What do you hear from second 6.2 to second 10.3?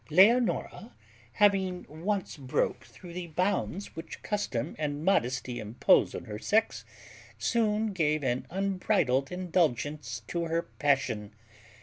her sex, soon gave an unbridled indulgence